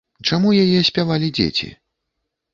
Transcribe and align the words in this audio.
Чаму 0.29 0.53
яе 0.63 0.79
спявалі 0.89 1.27
дзеці? 1.41 1.71